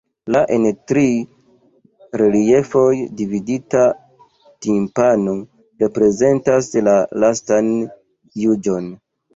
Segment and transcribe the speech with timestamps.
[0.35, 1.03] La en tri
[2.21, 2.87] reliefoj
[3.21, 3.85] dividita
[4.67, 5.39] timpano
[5.85, 7.75] reprezentas la Lastan
[8.45, 8.95] juĝon.